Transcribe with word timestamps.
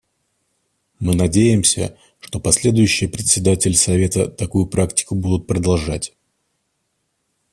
Мы 0.97 1.13
надеемся, 1.13 1.95
что 2.21 2.39
последующие 2.39 3.07
председатели 3.07 3.73
Совета 3.73 4.27
такую 4.31 4.65
практику 4.65 5.13
будут 5.13 5.45
продолжать. 5.45 6.15